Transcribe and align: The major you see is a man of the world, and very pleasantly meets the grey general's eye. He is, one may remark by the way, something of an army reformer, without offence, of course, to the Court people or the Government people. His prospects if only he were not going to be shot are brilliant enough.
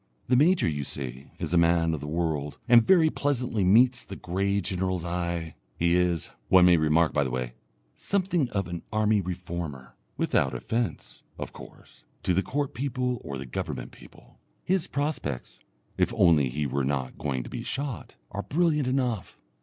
The 0.29 0.35
major 0.35 0.67
you 0.67 0.83
see 0.83 1.29
is 1.37 1.53
a 1.53 1.59
man 1.59 1.93
of 1.93 1.99
the 1.99 2.07
world, 2.07 2.57
and 2.67 2.81
very 2.83 3.11
pleasantly 3.11 3.63
meets 3.63 4.03
the 4.03 4.15
grey 4.15 4.59
general's 4.59 5.05
eye. 5.05 5.53
He 5.77 5.93
is, 5.95 6.31
one 6.49 6.65
may 6.65 6.77
remark 6.77 7.13
by 7.13 7.23
the 7.23 7.29
way, 7.29 7.53
something 7.93 8.49
of 8.49 8.67
an 8.67 8.81
army 8.91 9.21
reformer, 9.21 9.95
without 10.17 10.55
offence, 10.55 11.21
of 11.37 11.53
course, 11.53 12.03
to 12.23 12.33
the 12.33 12.41
Court 12.41 12.73
people 12.73 13.21
or 13.23 13.37
the 13.37 13.45
Government 13.45 13.91
people. 13.91 14.39
His 14.63 14.87
prospects 14.87 15.59
if 15.99 16.11
only 16.15 16.49
he 16.49 16.65
were 16.65 16.83
not 16.83 17.19
going 17.19 17.43
to 17.43 17.49
be 17.51 17.61
shot 17.61 18.15
are 18.31 18.41
brilliant 18.41 18.87
enough. 18.87 19.37